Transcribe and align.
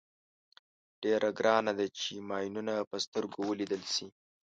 ډېره 1.03 1.29
ګرانه 1.39 1.71
ده 1.79 1.85
چې 1.99 2.11
ماینونه 2.29 2.73
په 2.89 2.97
سترګو 3.05 3.39
ولیدل 3.49 3.83
شي. 3.93 4.07